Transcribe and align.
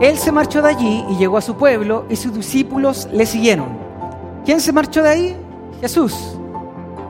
Él 0.00 0.18
se 0.18 0.30
marchó 0.30 0.60
de 0.60 0.68
allí 0.68 1.04
y 1.08 1.16
llegó 1.16 1.38
a 1.38 1.42
su 1.42 1.56
pueblo 1.56 2.04
y 2.10 2.16
sus 2.16 2.34
discípulos 2.34 3.08
le 3.12 3.24
siguieron. 3.24 3.68
¿Quién 4.44 4.60
se 4.60 4.72
marchó 4.72 5.02
de 5.02 5.08
ahí? 5.08 5.36
Jesús. 5.80 6.14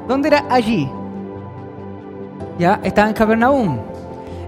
¿Dónde 0.07 0.29
era 0.29 0.45
allí? 0.49 0.89
Ya 2.59 2.81
estaba 2.85 3.09
en 3.09 3.15
Capernaum. 3.15 3.79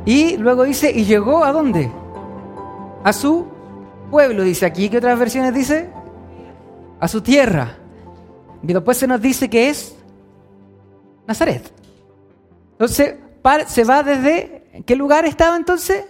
Y 0.05 0.37
luego 0.37 0.65
dice, 0.65 0.91
¿y 0.91 1.05
llegó 1.05 1.45
a 1.45 1.53
dónde? 1.53 1.91
A 3.03 3.13
su 3.13 3.47
pueblo, 4.11 4.43
dice 4.43 4.67
aquí. 4.67 4.89
¿Qué 4.89 4.99
otras 4.99 5.19
versiones 5.19 5.53
dice? 5.53 5.91
A 7.01 7.09
su 7.09 7.21
tierra. 7.21 7.77
Y 8.63 8.73
después 8.73 8.97
se 8.97 9.07
nos 9.07 9.21
dice 9.21 9.51
que 9.51 9.69
es 9.69 9.97
Nazaret. 11.27 11.73
Entonces, 12.73 13.17
se 13.67 13.85
va 13.85 14.03
desde... 14.03 14.65
¿En 14.73 14.85
qué 14.85 14.95
lugar 14.95 15.25
estaba 15.25 15.57
entonces? 15.57 16.05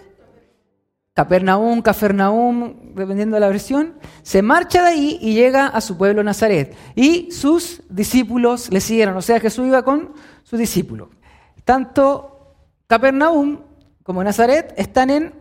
Capernaum, 1.19 1.81
Cafarnaum, 1.81 2.95
dependiendo 2.95 3.35
de 3.35 3.41
la 3.41 3.49
versión, 3.49 3.95
se 4.21 4.41
marcha 4.41 4.83
de 4.83 4.87
ahí 4.87 5.19
y 5.19 5.33
llega 5.33 5.67
a 5.67 5.81
su 5.81 5.97
pueblo 5.97 6.23
Nazaret. 6.23 6.73
Y 6.95 7.29
sus 7.33 7.83
discípulos 7.89 8.71
le 8.71 8.79
siguieron, 8.79 9.17
o 9.17 9.21
sea, 9.21 9.37
Jesús 9.41 9.67
iba 9.67 9.83
con 9.83 10.13
sus 10.43 10.57
discípulos. 10.57 11.09
Tanto 11.65 12.55
Capernaum 12.87 13.59
como 14.01 14.23
Nazaret 14.23 14.73
están 14.77 15.09
en 15.09 15.33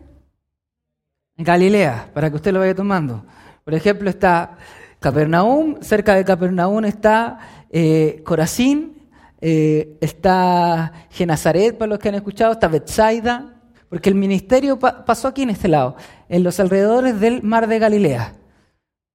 Galilea, 1.36 2.10
para 2.12 2.28
que 2.28 2.34
usted 2.34 2.52
lo 2.52 2.58
vaya 2.58 2.74
tomando. 2.74 3.24
Por 3.62 3.72
ejemplo, 3.72 4.10
está 4.10 4.58
Capernaum, 4.98 5.76
cerca 5.80 6.16
de 6.16 6.24
Capernaum 6.24 6.84
está 6.86 7.38
eh, 7.70 8.20
Corazín, 8.24 9.08
eh, 9.40 9.96
está 10.00 10.92
Genazaret, 11.10 11.78
para 11.78 11.90
los 11.90 12.00
que 12.00 12.08
han 12.08 12.16
escuchado, 12.16 12.54
está 12.54 12.66
Bethsaida, 12.66 13.57
porque 13.88 14.08
el 14.08 14.14
ministerio 14.14 14.78
pasó 14.78 15.28
aquí 15.28 15.42
en 15.42 15.50
este 15.50 15.68
lado, 15.68 15.96
en 16.28 16.42
los 16.42 16.60
alrededores 16.60 17.20
del 17.20 17.42
mar 17.42 17.66
de 17.66 17.78
Galilea. 17.78 18.34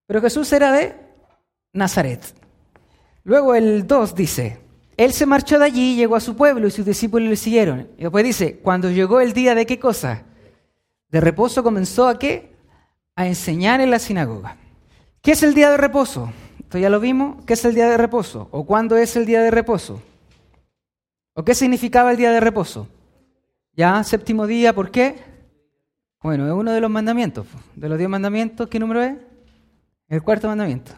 Pero 0.08 0.22
Jesús 0.22 0.52
era 0.52 0.72
de 0.72 0.96
Nazaret. 1.74 2.22
Luego 3.24 3.56
el 3.56 3.88
2 3.88 4.16
dice, 4.16 4.60
Él 4.98 5.14
se 5.14 5.26
marchó 5.26 5.60
de 5.60 5.66
allí, 5.66 5.96
llegó 5.96 6.16
a 6.16 6.20
su 6.20 6.36
pueblo 6.36 6.68
y 6.68 6.72
sus 6.72 6.86
discípulos 6.86 7.30
le 7.30 7.36
siguieron. 7.36 7.88
Y 7.98 8.04
después 8.04 8.24
dice, 8.24 8.58
cuando 8.58 8.90
llegó 8.90 9.22
el 9.22 9.34
día 9.34 9.56
de 9.56 9.66
qué 9.66 9.80
cosa? 9.80 10.24
De 11.10 11.22
reposo 11.22 11.64
comenzó 11.64 12.08
a 12.08 12.18
qué? 12.18 12.54
A 13.16 13.28
enseñar 13.28 13.80
en 13.80 13.92
la 13.92 14.00
sinagoga. 14.00 14.58
¿Qué 15.22 15.32
es 15.32 15.44
el 15.44 15.54
día 15.54 15.72
de 15.72 15.78
reposo? 15.78 16.32
Esto 16.60 16.80
ya 16.80 16.90
lo 16.90 17.00
vimos. 17.00 17.44
¿Qué 17.46 17.54
es 17.54 17.64
el 17.64 17.76
día 17.76 17.88
de 17.88 17.98
reposo? 17.98 18.50
¿O 18.52 18.66
cuándo 18.66 18.98
es 18.98 19.16
el 19.16 19.26
día 19.26 19.42
de 19.42 19.52
reposo? 19.52 20.02
¿O 21.36 21.44
qué 21.44 21.56
significaba 21.56 22.12
el 22.12 22.18
día 22.18 22.32
de 22.32 22.40
reposo? 22.40 22.88
Ya, 23.76 24.04
séptimo 24.04 24.46
día, 24.46 24.74
¿por 24.74 24.92
qué? 24.92 25.16
Bueno, 26.22 26.46
es 26.46 26.54
uno 26.54 26.72
de 26.72 26.80
los 26.80 26.92
mandamientos. 26.92 27.48
De 27.76 27.90
los 27.90 27.98
diez 27.98 28.10
mandamientos, 28.10 28.68
¿qué 28.70 28.80
número 28.80 29.02
es? 29.02 29.18
El 30.08 30.22
cuarto 30.22 30.48
mandamiento. 30.48 30.92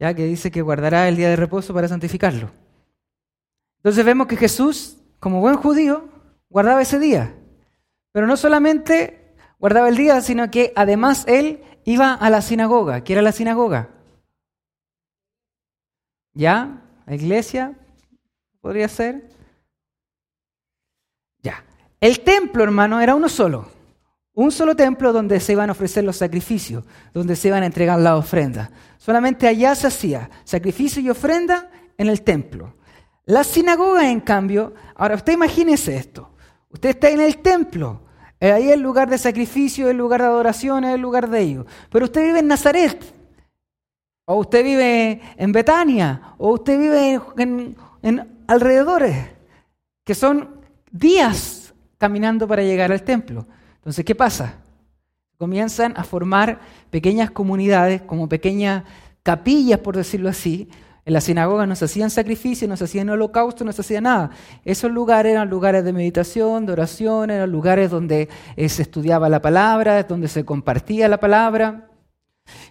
Ya 0.00 0.12
que 0.14 0.24
dice 0.24 0.50
que 0.50 0.62
guardará 0.62 1.08
el 1.08 1.16
día 1.16 1.28
de 1.28 1.36
reposo 1.36 1.72
para 1.72 1.86
santificarlo. 1.86 2.50
Entonces 3.76 4.04
vemos 4.04 4.26
que 4.26 4.36
Jesús, 4.36 4.98
como 5.20 5.40
buen 5.40 5.56
judío, 5.56 6.08
guardaba 6.50 6.82
ese 6.82 6.98
día. 6.98 7.34
Pero 8.10 8.26
no 8.26 8.36
solamente 8.36 9.36
guardaba 9.60 9.88
el 9.88 9.96
día, 9.96 10.20
sino 10.20 10.50
que 10.50 10.72
además 10.74 11.24
él 11.28 11.62
iba 11.84 12.14
a 12.14 12.30
la 12.30 12.42
sinagoga. 12.42 13.04
¿Qué 13.04 13.12
era 13.12 13.22
la 13.22 13.32
sinagoga? 13.32 13.90
¿Ya? 16.34 16.82
¿La 17.06 17.14
iglesia? 17.14 17.78
¿Podría 18.60 18.88
ser? 18.88 19.37
El 22.00 22.20
templo, 22.20 22.62
hermano, 22.62 23.00
era 23.00 23.14
uno 23.14 23.28
solo. 23.28 23.66
Un 24.34 24.52
solo 24.52 24.76
templo 24.76 25.12
donde 25.12 25.40
se 25.40 25.52
iban 25.52 25.68
a 25.68 25.72
ofrecer 25.72 26.04
los 26.04 26.16
sacrificios, 26.16 26.84
donde 27.12 27.34
se 27.34 27.48
iban 27.48 27.64
a 27.64 27.66
entregar 27.66 27.98
las 27.98 28.14
ofrendas. 28.14 28.70
Solamente 28.96 29.48
allá 29.48 29.74
se 29.74 29.88
hacía 29.88 30.30
sacrificio 30.44 31.02
y 31.02 31.10
ofrenda 31.10 31.70
en 31.96 32.08
el 32.08 32.22
templo. 32.22 32.74
La 33.24 33.42
sinagoga, 33.42 34.08
en 34.08 34.20
cambio, 34.20 34.74
ahora 34.94 35.16
usted 35.16 35.32
imagínese 35.32 35.96
esto. 35.96 36.30
Usted 36.70 36.90
está 36.90 37.10
en 37.10 37.20
el 37.20 37.38
templo, 37.38 38.02
eh, 38.40 38.52
ahí 38.52 38.68
es 38.68 38.74
el 38.74 38.80
lugar 38.80 39.10
de 39.10 39.18
sacrificio, 39.18 39.90
el 39.90 39.96
lugar 39.96 40.20
de 40.20 40.28
adoración, 40.28 40.84
es 40.84 40.94
el 40.94 41.00
lugar 41.00 41.28
de 41.28 41.40
ellos. 41.40 41.66
Pero 41.90 42.04
usted 42.04 42.22
vive 42.22 42.38
en 42.38 42.46
Nazaret, 42.46 43.12
o 44.24 44.36
usted 44.36 44.62
vive 44.62 45.20
en 45.36 45.50
Betania, 45.50 46.34
o 46.38 46.52
usted 46.52 46.78
vive 46.78 47.20
en, 47.38 47.76
en 48.02 48.44
alrededores, 48.46 49.30
que 50.04 50.14
son 50.14 50.60
días 50.92 51.57
caminando 51.98 52.48
para 52.48 52.62
llegar 52.62 52.92
al 52.92 53.02
templo. 53.02 53.46
Entonces, 53.76 54.04
¿qué 54.04 54.14
pasa? 54.14 54.54
Comienzan 55.36 55.94
a 55.96 56.04
formar 56.04 56.60
pequeñas 56.90 57.30
comunidades, 57.30 58.02
como 58.02 58.28
pequeñas 58.28 58.84
capillas, 59.22 59.80
por 59.80 59.96
decirlo 59.96 60.28
así. 60.28 60.68
En 61.04 61.14
la 61.14 61.20
sinagoga 61.20 61.66
no 61.66 61.74
se 61.74 61.86
hacían 61.86 62.10
sacrificios, 62.10 62.68
no 62.68 62.76
se 62.76 62.84
hacían 62.84 63.08
holocaustos, 63.08 63.64
no 63.64 63.72
se 63.72 63.80
hacía 63.80 64.00
nada. 64.00 64.30
Esos 64.64 64.90
lugares 64.90 65.32
eran 65.32 65.48
lugares 65.48 65.84
de 65.84 65.92
meditación, 65.92 66.66
de 66.66 66.72
oración, 66.72 67.30
eran 67.30 67.50
lugares 67.50 67.90
donde 67.90 68.28
eh, 68.56 68.68
se 68.68 68.82
estudiaba 68.82 69.28
la 69.28 69.40
palabra, 69.40 70.02
donde 70.02 70.28
se 70.28 70.44
compartía 70.44 71.08
la 71.08 71.18
palabra. 71.18 71.88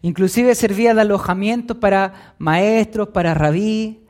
Inclusive 0.01 0.53
servía 0.55 0.93
de 0.93 1.01
alojamiento 1.01 1.79
para 1.79 2.35
maestros, 2.37 3.09
para 3.09 3.33
rabí, 3.33 4.05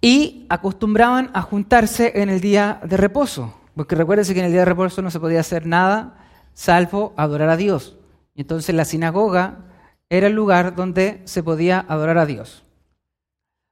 y 0.00 0.46
acostumbraban 0.48 1.30
a 1.32 1.42
juntarse 1.42 2.12
en 2.22 2.28
el 2.28 2.40
día 2.40 2.80
de 2.84 2.96
reposo. 2.96 3.61
Porque 3.74 3.94
recuérdense 3.94 4.34
que 4.34 4.40
en 4.40 4.46
el 4.46 4.52
día 4.52 4.60
de 4.60 4.66
reposo 4.66 5.02
no 5.02 5.10
se 5.10 5.20
podía 5.20 5.40
hacer 5.40 5.66
nada 5.66 6.18
salvo 6.54 7.14
adorar 7.16 7.48
a 7.48 7.56
Dios. 7.56 7.96
Entonces 8.34 8.74
la 8.74 8.84
sinagoga 8.84 9.64
era 10.10 10.26
el 10.26 10.34
lugar 10.34 10.74
donde 10.74 11.22
se 11.24 11.42
podía 11.42 11.84
adorar 11.88 12.18
a 12.18 12.26
Dios. 12.26 12.64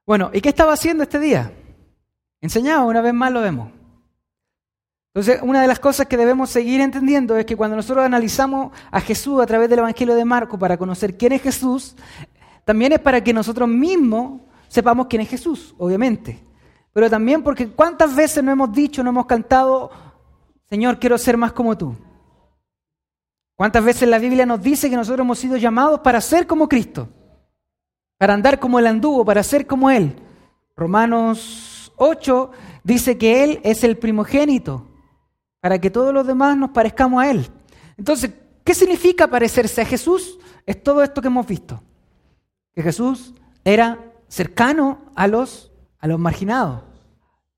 Bueno, 0.07 0.31
¿y 0.33 0.41
qué 0.41 0.49
estaba 0.49 0.73
haciendo 0.73 1.03
este 1.03 1.19
día? 1.19 1.53
Enseñaba, 2.41 2.83
una 2.83 3.01
vez 3.01 3.13
más 3.13 3.31
lo 3.31 3.41
vemos. 3.41 3.69
Entonces, 5.13 5.41
una 5.43 5.61
de 5.61 5.67
las 5.67 5.79
cosas 5.79 6.07
que 6.07 6.17
debemos 6.17 6.49
seguir 6.49 6.79
entendiendo 6.79 7.35
es 7.35 7.45
que 7.45 7.57
cuando 7.57 7.75
nosotros 7.75 8.03
analizamos 8.05 8.71
a 8.89 9.01
Jesús 9.01 9.41
a 9.41 9.45
través 9.45 9.69
del 9.69 9.79
Evangelio 9.79 10.15
de 10.15 10.25
Marco 10.25 10.57
para 10.57 10.77
conocer 10.77 11.17
quién 11.17 11.33
es 11.33 11.41
Jesús, 11.41 11.95
también 12.63 12.93
es 12.93 12.99
para 12.99 13.21
que 13.21 13.33
nosotros 13.33 13.67
mismos 13.67 14.41
sepamos 14.69 15.07
quién 15.07 15.21
es 15.21 15.29
Jesús, 15.29 15.75
obviamente 15.77 16.50
pero 16.93 17.09
también 17.09 17.43
porque 17.43 17.69
cuántas 17.69 18.15
veces 18.15 18.43
no 18.43 18.51
hemos 18.51 18.71
dicho, 18.71 19.03
no 19.03 19.11
hemos 19.11 19.25
cantado, 19.25 19.91
Señor, 20.69 20.99
quiero 20.99 21.17
ser 21.17 21.37
más 21.37 21.53
como 21.53 21.77
tú. 21.77 21.95
¿Cuántas 23.55 23.83
veces 23.83 24.09
la 24.09 24.19
Biblia 24.19 24.45
nos 24.45 24.61
dice 24.61 24.89
que 24.89 24.95
nosotros 24.95 25.23
hemos 25.23 25.39
sido 25.39 25.55
llamados 25.55 25.99
para 26.01 26.19
ser 26.19 26.47
como 26.47 26.67
Cristo? 26.67 27.07
Para 28.17 28.33
andar 28.33 28.59
como 28.59 28.79
Él 28.79 28.87
anduvo, 28.87 29.23
para 29.23 29.43
ser 29.43 29.67
como 29.67 29.89
Él. 29.89 30.15
Romanos 30.75 31.93
8 31.95 32.51
dice 32.83 33.17
que 33.17 33.43
Él 33.43 33.61
es 33.63 33.83
el 33.83 33.97
primogénito, 33.97 34.87
para 35.59 35.79
que 35.79 35.91
todos 35.91 36.13
los 36.13 36.25
demás 36.25 36.57
nos 36.57 36.71
parezcamos 36.71 37.21
a 37.23 37.29
Él. 37.29 37.47
Entonces, 37.97 38.31
¿qué 38.63 38.73
significa 38.73 39.27
parecerse 39.27 39.81
a 39.81 39.85
Jesús? 39.85 40.39
Es 40.65 40.81
todo 40.81 41.03
esto 41.03 41.21
que 41.21 41.27
hemos 41.27 41.45
visto. 41.45 41.81
Que 42.73 42.81
Jesús 42.81 43.33
era 43.63 43.99
cercano 44.27 44.99
a 45.15 45.27
los 45.27 45.70
a 46.01 46.07
los 46.07 46.19
marginados. 46.19 46.81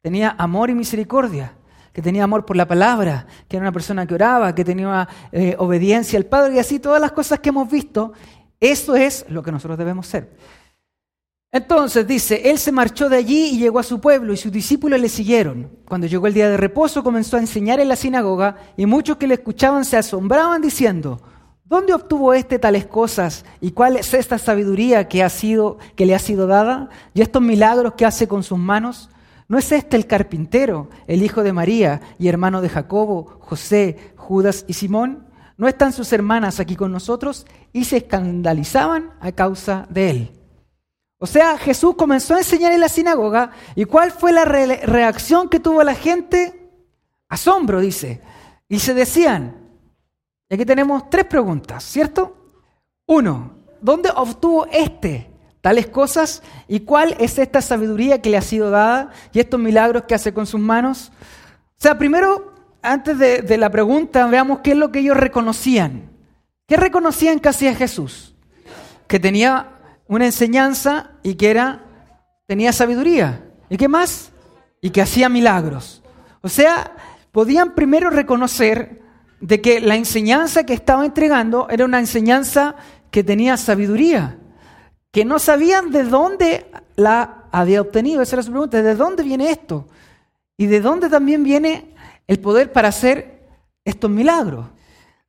Tenía 0.01 0.35
amor 0.37 0.69
y 0.69 0.75
misericordia, 0.75 1.53
que 1.93 2.01
tenía 2.01 2.25
amor 2.25 2.45
por 2.45 2.57
la 2.57 2.67
palabra, 2.67 3.25
que 3.47 3.55
era 3.55 3.63
una 3.63 3.71
persona 3.71 4.05
que 4.05 4.13
oraba, 4.13 4.53
que 4.53 4.65
tenía 4.65 5.07
eh, 5.31 5.55
obediencia 5.57 6.19
al 6.19 6.25
Padre 6.25 6.55
y 6.55 6.59
así 6.59 6.79
todas 6.79 7.01
las 7.01 7.13
cosas 7.13 7.39
que 7.39 7.49
hemos 7.49 7.69
visto. 7.71 8.13
Eso 8.59 8.95
es 8.95 9.25
lo 9.29 9.41
que 9.41 9.51
nosotros 9.51 9.77
debemos 9.77 10.07
ser. 10.07 10.29
Entonces 11.53 12.07
dice, 12.07 12.49
él 12.49 12.57
se 12.57 12.71
marchó 12.71 13.09
de 13.09 13.17
allí 13.17 13.51
y 13.51 13.59
llegó 13.59 13.77
a 13.77 13.83
su 13.83 14.01
pueblo 14.01 14.33
y 14.33 14.37
sus 14.37 14.51
discípulos 14.51 14.99
le 14.99 15.07
siguieron. 15.07 15.69
Cuando 15.85 16.07
llegó 16.07 16.25
el 16.25 16.33
día 16.33 16.49
de 16.49 16.57
reposo 16.57 17.03
comenzó 17.03 17.37
a 17.37 17.41
enseñar 17.41 17.79
en 17.79 17.89
la 17.89 17.95
sinagoga 17.95 18.57
y 18.75 18.87
muchos 18.87 19.17
que 19.17 19.27
le 19.27 19.35
escuchaban 19.35 19.85
se 19.85 19.95
asombraban 19.95 20.63
diciendo, 20.63 21.21
¿Dónde 21.73 21.95
obtuvo 21.95 22.35
éste 22.35 22.59
tales 22.59 22.85
cosas? 22.85 23.45
¿Y 23.59 23.71
cuál 23.71 23.95
es 23.95 24.13
esta 24.13 24.37
sabiduría 24.37 25.07
que, 25.07 25.23
ha 25.23 25.29
sido, 25.29 25.79
que 25.95 26.05
le 26.05 26.13
ha 26.13 26.19
sido 26.19 26.45
dada? 26.45 26.89
¿Y 27.15 27.23
estos 27.23 27.41
milagros 27.41 27.95
que 27.95 28.05
hace 28.05 28.27
con 28.27 28.43
sus 28.43 28.59
manos? 28.59 29.09
¿No 29.47 29.57
es 29.57 29.71
este 29.71 29.97
el 29.97 30.05
carpintero, 30.05 30.91
el 31.07 31.23
hijo 31.23 31.41
de 31.41 31.51
María 31.51 31.99
y 32.19 32.27
hermano 32.27 32.61
de 32.61 32.69
Jacobo, 32.69 33.39
José, 33.39 34.13
Judas 34.17 34.65
y 34.67 34.73
Simón? 34.73 35.27
¿No 35.57 35.67
están 35.67 35.93
sus 35.93 36.13
hermanas 36.13 36.59
aquí 36.59 36.75
con 36.75 36.91
nosotros? 36.91 37.47
Y 37.71 37.85
se 37.85 37.97
escandalizaban 37.97 39.09
a 39.19 39.31
causa 39.31 39.87
de 39.89 40.09
él. 40.11 40.31
O 41.17 41.25
sea, 41.25 41.57
Jesús 41.57 41.95
comenzó 41.95 42.35
a 42.35 42.37
enseñar 42.37 42.71
en 42.71 42.81
la 42.81 42.87
sinagoga 42.87 43.49
y 43.73 43.85
¿cuál 43.85 44.11
fue 44.11 44.31
la 44.31 44.45
reacción 44.45 45.49
que 45.49 45.59
tuvo 45.59 45.83
la 45.83 45.95
gente? 45.95 46.69
Asombro, 47.29 47.81
dice. 47.81 48.21
Y 48.69 48.77
se 48.77 48.93
decían, 48.93 49.62
aquí 50.53 50.65
tenemos 50.65 51.09
tres 51.09 51.25
preguntas, 51.25 51.83
¿cierto? 51.83 52.37
Uno, 53.05 53.53
¿dónde 53.81 54.09
obtuvo 54.15 54.65
este 54.71 55.29
tales 55.61 55.87
cosas? 55.87 56.43
¿Y 56.67 56.81
cuál 56.81 57.15
es 57.19 57.37
esta 57.39 57.61
sabiduría 57.61 58.21
que 58.21 58.29
le 58.29 58.37
ha 58.37 58.41
sido 58.41 58.69
dada 58.69 59.11
y 59.31 59.39
estos 59.39 59.59
milagros 59.59 60.03
que 60.03 60.15
hace 60.15 60.33
con 60.33 60.45
sus 60.45 60.59
manos? 60.59 61.11
O 61.79 61.81
sea, 61.83 61.97
primero, 61.97 62.53
antes 62.81 63.17
de, 63.17 63.57
la 63.57 63.69
pregunta, 63.69 64.27
veamos 64.27 64.59
qué 64.59 64.71
es 64.71 64.77
lo 64.77 64.91
que 64.91 64.99
ellos 64.99 65.17
reconocían. 65.17 66.11
¿Qué 66.67 66.77
reconocían 66.77 67.39
que 67.39 67.49
hacía 67.49 67.75
Jesús? 67.75 68.35
Que 69.07 69.19
tenía 69.19 69.71
una 70.07 70.25
enseñanza 70.25 71.11
y 71.23 71.35
que 71.35 71.51
era, 71.51 71.85
tenía 72.45 72.73
sabiduría. 72.73 73.45
¿Y 73.69 73.77
qué 73.77 73.87
más? 73.87 74.31
Y 74.81 74.89
que 74.89 75.01
hacía 75.01 75.29
milagros. 75.29 76.03
O 76.41 76.49
sea, 76.49 76.91
podían 77.31 77.73
primero 77.73 78.09
reconocer 78.09 79.02
de 79.43 79.59
que 79.59 79.81
la 79.81 79.97
enseñanza 79.97 80.65
que 80.65 80.73
estaba 80.73 81.03
entregando 81.03 81.67
era 81.69 81.83
una 81.83 81.99
enseñanza 81.99 82.75
que 83.11 83.25
tenía 83.25 83.57
sabiduría, 83.57 84.37
que 85.11 85.25
no 85.25 85.37
sabían 85.37 85.91
de 85.91 86.03
dónde 86.05 86.65
la 86.95 87.43
había 87.51 87.81
obtenido. 87.81 88.21
Esa 88.21 88.37
era 88.37 88.43
su 88.43 88.51
pregunta, 88.51 88.81
¿de 88.81 88.95
dónde 88.95 89.21
viene 89.21 89.51
esto? 89.51 89.89
Y 90.55 90.67
de 90.67 90.79
dónde 90.79 91.09
también 91.09 91.43
viene 91.43 91.93
el 92.25 92.39
poder 92.39 92.71
para 92.71 92.87
hacer 92.87 93.41
estos 93.83 94.09
milagros. 94.09 94.65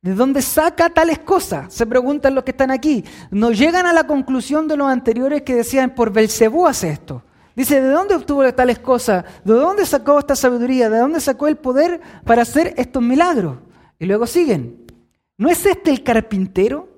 ¿De 0.01 0.13
dónde 0.13 0.41
saca 0.41 0.89
tales 0.89 1.19
cosas? 1.19 1.73
Se 1.73 1.85
preguntan 1.85 2.35
los 2.35 2.45
que 2.45 2.51
están 2.51 2.71
aquí. 2.71 3.03
No 3.31 3.51
llegan 3.51 3.85
a 3.85 3.91
la 3.91 4.07
conclusión 4.07 4.65
de 4.69 4.77
los 4.77 4.87
anteriores 4.87 5.41
que 5.41 5.55
decían, 5.55 5.93
por 5.93 6.13
Belcebú 6.13 6.65
hace 6.67 6.89
esto. 6.89 7.21
Dice, 7.53 7.81
¿de 7.81 7.89
dónde 7.89 8.15
obtuvo 8.15 8.49
tales 8.53 8.79
cosas? 8.79 9.25
¿De 9.43 9.53
dónde 9.53 9.85
sacó 9.85 10.19
esta 10.19 10.37
sabiduría? 10.37 10.89
¿De 10.89 10.99
dónde 10.99 11.19
sacó 11.19 11.47
el 11.47 11.57
poder 11.57 11.99
para 12.23 12.43
hacer 12.43 12.73
estos 12.77 13.03
milagros? 13.03 13.57
Y 13.99 14.05
luego 14.05 14.27
siguen. 14.27 14.85
¿No 15.37 15.49
es 15.49 15.65
este 15.65 15.91
el 15.91 16.03
carpintero? 16.03 16.89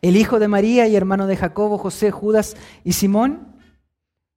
El 0.00 0.16
hijo 0.16 0.38
de 0.38 0.48
María 0.48 0.86
y 0.86 0.96
hermano 0.96 1.26
de 1.26 1.36
Jacobo, 1.36 1.78
José, 1.78 2.10
Judas 2.10 2.56
y 2.84 2.92
Simón. 2.92 3.56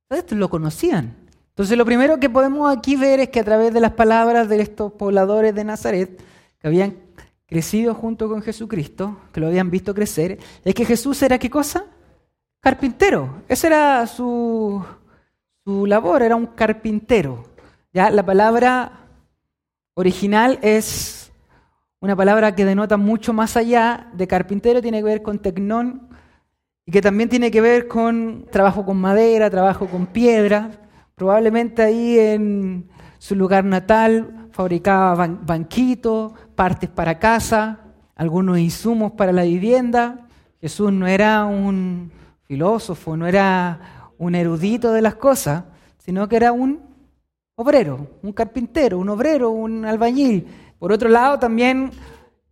Estos 0.10 0.38
lo 0.38 0.50
conocían. 0.50 1.16
Entonces 1.50 1.78
lo 1.78 1.86
primero 1.86 2.20
que 2.20 2.30
podemos 2.30 2.76
aquí 2.76 2.96
ver 2.96 3.20
es 3.20 3.30
que 3.30 3.40
a 3.40 3.44
través 3.44 3.74
de 3.74 3.80
las 3.80 3.94
palabras 3.94 4.50
de 4.50 4.62
estos 4.62 4.92
pobladores 4.94 5.54
de 5.54 5.64
Nazaret, 5.64 6.20
que 6.60 6.68
habían 6.68 6.98
crecido 7.46 7.94
junto 7.94 8.28
con 8.28 8.42
Jesucristo, 8.42 9.18
que 9.32 9.40
lo 9.40 9.48
habían 9.48 9.70
visto 9.70 9.94
crecer, 9.94 10.40
es 10.64 10.74
que 10.74 10.86
Jesús 10.86 11.22
era 11.22 11.38
qué 11.38 11.50
cosa? 11.50 11.86
Carpintero. 12.60 13.44
Esa 13.48 13.68
era 13.68 14.08
su, 14.08 14.84
su 15.64 15.86
labor, 15.86 16.24
era 16.24 16.36
un 16.36 16.48
carpintero. 16.48 17.46
Ya 17.94 18.10
la 18.10 18.26
palabra 18.26 19.02
original 19.94 20.58
es 20.64 21.23
una 22.04 22.18
palabra 22.18 22.54
que 22.54 22.66
denota 22.66 22.98
mucho 22.98 23.32
más 23.32 23.56
allá 23.56 24.10
de 24.12 24.28
carpintero, 24.28 24.82
tiene 24.82 24.98
que 24.98 25.06
ver 25.06 25.22
con 25.22 25.40
tecnón 25.40 26.10
y 26.86 26.92
que 26.92 27.02
también 27.02 27.30
tiene 27.30 27.50
que 27.50 27.62
ver 27.62 27.88
con 27.88 28.46
trabajo 28.52 28.84
con 28.86 28.98
madera, 28.98 29.50
trabajo 29.50 29.88
con 29.88 30.08
piedra. 30.08 30.70
Probablemente 31.16 31.82
ahí 31.82 32.20
en 32.20 32.90
su 33.20 33.36
lugar 33.36 33.64
natal 33.64 34.50
fabricaba 34.52 35.16
banquitos, 35.16 36.34
partes 36.56 36.90
para 36.90 37.20
casa, 37.20 37.80
algunos 38.16 38.60
insumos 38.60 39.14
para 39.14 39.32
la 39.32 39.44
vivienda. 39.44 40.28
Jesús 40.60 40.92
no 40.92 41.08
era 41.08 41.46
un 41.46 42.12
filósofo, 42.42 43.16
no 43.16 43.28
era 43.28 44.12
un 44.18 44.36
erudito 44.36 44.92
de 44.92 45.02
las 45.02 45.16
cosas, 45.16 45.64
sino 46.00 46.28
que 46.28 46.36
era 46.36 46.52
un 46.52 46.82
obrero, 47.56 48.10
un 48.22 48.34
carpintero, 48.34 48.98
un 48.98 49.08
obrero, 49.08 49.52
un 49.52 49.86
albañil. 49.86 50.48
Por 50.84 50.92
otro 50.92 51.08
lado, 51.08 51.40
también 51.40 51.92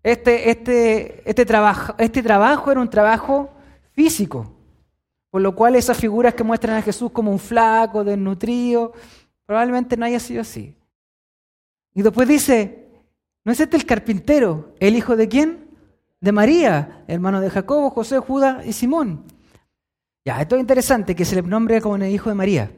este, 0.01 0.50
este, 0.50 1.30
este, 1.30 1.45
trabajo, 1.45 1.95
este 1.98 2.24
trabajo 2.24 2.72
era 2.72 2.80
un 2.80 2.89
trabajo 2.89 3.50
físico, 3.92 4.50
por 5.30 5.42
lo 5.42 5.54
cual 5.54 5.75
esas 5.75 5.98
figuras 5.98 6.33
que 6.33 6.45
muestran 6.45 6.78
a 6.78 6.81
Jesús 6.81 7.12
como 7.12 7.30
un 7.30 7.39
flaco, 7.39 8.06
desnutrido, 8.06 8.94
probablemente 9.45 9.98
no 9.98 10.06
haya 10.06 10.22
sido 10.22 10.44
así. 10.44 10.74
Y 11.94 12.04
después 12.04 12.25
dice, 12.25 12.88
¿no 13.44 13.51
es 13.51 13.60
este 13.60 13.75
el 13.75 13.86
carpintero, 13.86 14.75
el 14.80 14.95
hijo 14.95 15.18
de 15.18 15.28
quién? 15.28 15.68
De 16.22 16.31
María, 16.31 17.04
hermano 17.10 17.42
de 17.42 17.50
Jacobo, 17.50 17.89
José, 17.89 18.19
Judas 18.19 18.66
y 18.66 18.72
Simón. 18.72 19.25
Ya, 20.24 20.39
esto 20.39 20.56
es 20.56 20.62
interesante 20.62 21.18
que 21.18 21.25
se 21.25 21.36
le 21.36 21.42
nombre 21.42 21.81
como 21.81 21.98
el 21.98 22.04
hijo 22.04 22.30
de 22.30 22.36
María. 22.36 22.72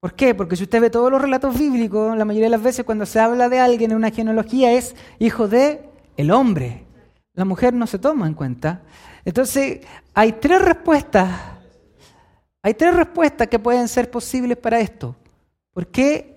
¿Por 0.00 0.14
qué? 0.14 0.34
Porque 0.34 0.56
si 0.56 0.64
usted 0.64 0.80
ve 0.80 0.90
todos 0.90 1.10
los 1.10 1.20
relatos 1.20 1.58
bíblicos, 1.58 2.16
la 2.16 2.24
mayoría 2.24 2.46
de 2.46 2.50
las 2.50 2.62
veces 2.62 2.84
cuando 2.84 3.06
se 3.06 3.18
habla 3.18 3.48
de 3.48 3.58
alguien 3.58 3.90
en 3.90 3.96
una 3.96 4.10
genealogía 4.10 4.72
es 4.72 4.94
hijo 5.18 5.48
de 5.48 5.88
el 6.16 6.30
hombre. 6.30 6.84
La 7.34 7.44
mujer 7.44 7.74
no 7.74 7.86
se 7.86 7.98
toma 7.98 8.26
en 8.26 8.34
cuenta. 8.34 8.82
Entonces, 9.24 9.80
hay 10.14 10.32
tres 10.32 10.62
respuestas. 10.62 11.28
Hay 12.62 12.74
tres 12.74 12.94
respuestas 12.94 13.48
que 13.48 13.58
pueden 13.58 13.88
ser 13.88 14.10
posibles 14.10 14.56
para 14.56 14.80
esto. 14.80 15.16
¿Por 15.72 15.88
qué 15.88 16.36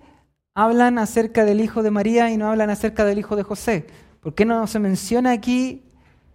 hablan 0.53 0.97
acerca 1.00 1.45
del 1.45 1.62
hijo 1.62 1.81
de 1.81 1.91
María 1.91 2.29
y 2.29 2.38
no 2.38 2.50
hablan 2.50 2.69
acerca 2.69 3.05
del 3.05 3.19
hijo 3.19 3.35
de 3.35 3.44
José? 3.44 3.88
¿Por 4.19 4.35
qué 4.35 4.45
no 4.45 4.67
se 4.67 4.79
menciona 4.79 5.31
aquí 5.31 5.83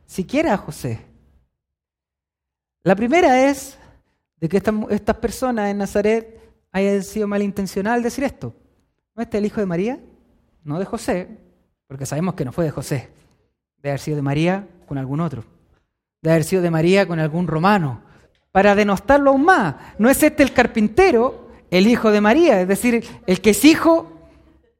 siquiera 0.06 0.54
a 0.54 0.56
José? 0.56 1.00
La 2.82 2.96
primera 2.96 3.48
es 3.48 3.78
de 4.40 4.48
que 4.48 4.58
estas, 4.58 5.16
personas 5.16 5.70
en 5.70 5.78
Nazaret 5.78 6.43
hayan 6.74 7.04
sido 7.04 7.28
malintencional 7.28 8.02
decir 8.02 8.24
esto. 8.24 8.52
¿No 9.14 9.22
este 9.22 9.38
es 9.38 9.42
el 9.42 9.46
hijo 9.46 9.60
de 9.60 9.66
María? 9.66 10.00
No 10.64 10.80
de 10.80 10.84
José, 10.84 11.28
porque 11.86 12.04
sabemos 12.04 12.34
que 12.34 12.44
no 12.44 12.52
fue 12.52 12.64
de 12.64 12.72
José. 12.72 13.10
De 13.78 13.90
haber 13.90 14.00
sido 14.00 14.16
de 14.16 14.22
María 14.22 14.66
con 14.88 14.98
algún 14.98 15.20
otro. 15.20 15.44
De 16.20 16.30
haber 16.30 16.42
sido 16.42 16.62
de 16.62 16.70
María 16.70 17.06
con 17.06 17.20
algún 17.20 17.46
romano. 17.46 18.02
Para 18.50 18.74
denostarlo 18.74 19.30
aún 19.30 19.44
más. 19.44 19.76
¿No 19.98 20.10
es 20.10 20.20
este 20.22 20.42
el 20.42 20.52
carpintero, 20.52 21.48
el 21.70 21.86
hijo 21.86 22.10
de 22.10 22.20
María? 22.20 22.60
Es 22.60 22.66
decir, 22.66 23.04
el 23.26 23.40
que 23.40 23.50
es 23.50 23.64
hijo 23.64 24.10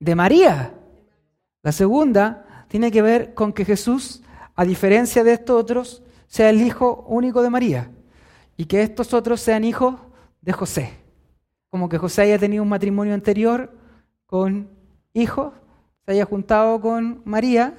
de 0.00 0.17
María. 0.17 0.75
La 1.62 1.70
segunda 1.70 2.67
tiene 2.69 2.90
que 2.90 3.02
ver 3.02 3.35
con 3.35 3.52
que 3.52 3.64
Jesús, 3.64 4.23
a 4.56 4.64
diferencia 4.64 5.23
de 5.23 5.35
estos 5.35 5.61
otros, 5.61 6.02
sea 6.26 6.50
el 6.50 6.61
hijo 6.61 7.05
único 7.06 7.40
de 7.40 7.50
María 7.50 7.90
y 8.56 8.64
que 8.64 8.82
estos 8.82 9.14
otros 9.14 9.40
sean 9.40 9.62
hijos 9.62 9.94
de 10.40 10.52
José. 10.52 11.04
Como 11.75 11.88
que 11.88 11.99
José 11.99 12.23
haya 12.23 12.38
tenido 12.38 12.62
un 12.62 12.69
matrimonio 12.69 13.15
anterior 13.15 13.73
con 14.26 14.69
hijos, 15.12 15.53
se 16.06 16.12
haya 16.12 16.25
juntado 16.25 16.81
con 16.81 17.21
María, 17.25 17.75